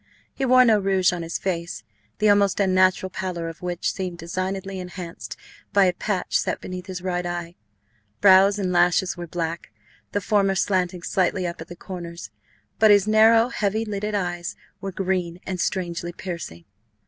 [0.33, 1.83] He wore no rouge on his face,
[2.17, 5.37] the almost unnatural pallor of which seemed designedly enhanced
[5.73, 7.53] by a patch set beneath his right eye.
[8.19, 9.71] Brows and lashes were black,
[10.11, 12.31] the former slanting slightly up at the corners,
[12.79, 16.65] but his narrow, heavy lidded eyes were green and strangely piercing.